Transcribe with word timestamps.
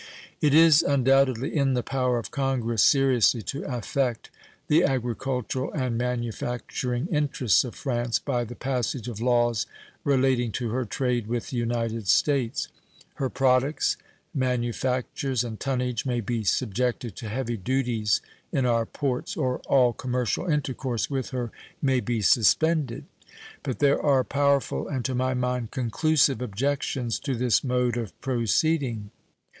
It 0.41 0.55
is 0.55 0.81
undoubtedly 0.81 1.55
in 1.55 1.75
the 1.75 1.83
power 1.83 2.17
of 2.17 2.31
Congress 2.31 2.81
seriously 2.81 3.43
to 3.43 3.63
affect 3.65 4.31
the 4.67 4.83
agricultural 4.83 5.71
and 5.73 5.95
manufacturing 5.95 7.05
interests 7.11 7.63
of 7.63 7.75
France 7.75 8.17
by 8.17 8.43
the 8.43 8.55
passage 8.55 9.07
of 9.07 9.21
laws 9.21 9.67
relating 10.03 10.51
to 10.53 10.71
her 10.71 10.85
trade 10.85 11.27
with 11.27 11.51
the 11.51 11.57
United 11.57 12.07
States. 12.07 12.67
Her 13.21 13.29
products, 13.29 13.95
manufactures, 14.33 15.43
and 15.43 15.59
tonnage 15.59 16.03
may 16.03 16.19
be 16.19 16.43
subjected 16.45 17.15
to 17.17 17.29
heavy 17.29 17.55
duties 17.57 18.21
in 18.51 18.65
our 18.65 18.87
ports, 18.87 19.37
or 19.37 19.59
all 19.67 19.93
commercial 19.93 20.47
intercourse 20.47 21.11
with 21.11 21.29
her 21.29 21.51
may 21.79 21.99
be 21.99 22.23
suspended. 22.23 23.05
But 23.61 23.77
there 23.77 24.01
are 24.01 24.23
powerful 24.23 24.87
and 24.87 25.05
to 25.05 25.13
my 25.13 25.35
mind 25.35 25.69
conclusive 25.69 26.41
objections 26.41 27.19
to 27.19 27.35
this 27.35 27.63
mode 27.63 27.97
of 27.97 28.19
proceeding. 28.19 29.11